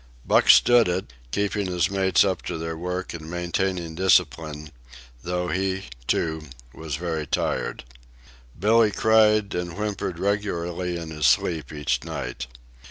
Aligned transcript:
Buck 0.25 0.49
stood 0.49 0.87
it, 0.87 1.13
keeping 1.29 1.67
his 1.67 1.91
mates 1.91 2.23
up 2.25 2.41
to 2.47 2.57
their 2.57 2.75
work 2.75 3.13
and 3.13 3.29
maintaining 3.29 3.93
discipline, 3.93 4.71
though 5.23 5.49
he, 5.49 5.89
too, 6.07 6.45
was 6.73 6.95
very 6.95 7.27
tired. 7.27 7.83
Billee 8.59 8.89
cried 8.89 9.53
and 9.53 9.73
whimpered 9.77 10.17
regularly 10.17 10.97
in 10.97 11.11
his 11.11 11.27
sleep 11.27 11.71
each 11.71 12.03
night. 12.03 12.47